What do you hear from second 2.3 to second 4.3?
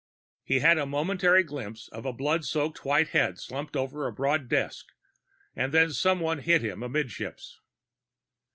soaked white head slumped over a